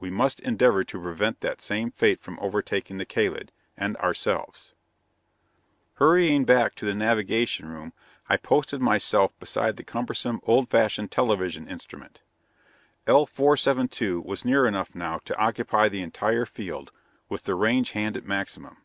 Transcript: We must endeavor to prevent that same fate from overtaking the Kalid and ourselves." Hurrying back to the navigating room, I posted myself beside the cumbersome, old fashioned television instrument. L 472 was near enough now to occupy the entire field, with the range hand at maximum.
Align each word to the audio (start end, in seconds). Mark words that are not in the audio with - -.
We 0.00 0.08
must 0.08 0.40
endeavor 0.40 0.84
to 0.84 1.00
prevent 1.02 1.40
that 1.42 1.60
same 1.60 1.90
fate 1.90 2.18
from 2.22 2.38
overtaking 2.40 2.96
the 2.96 3.04
Kalid 3.04 3.50
and 3.76 3.94
ourselves." 3.98 4.72
Hurrying 5.96 6.46
back 6.46 6.74
to 6.76 6.86
the 6.86 6.94
navigating 6.94 7.66
room, 7.66 7.92
I 8.26 8.38
posted 8.38 8.80
myself 8.80 9.38
beside 9.38 9.76
the 9.76 9.84
cumbersome, 9.84 10.40
old 10.44 10.70
fashioned 10.70 11.10
television 11.10 11.68
instrument. 11.68 12.22
L 13.06 13.26
472 13.26 14.22
was 14.22 14.46
near 14.46 14.66
enough 14.66 14.94
now 14.94 15.18
to 15.26 15.36
occupy 15.36 15.90
the 15.90 16.00
entire 16.00 16.46
field, 16.46 16.90
with 17.28 17.42
the 17.42 17.54
range 17.54 17.90
hand 17.90 18.16
at 18.16 18.24
maximum. 18.24 18.78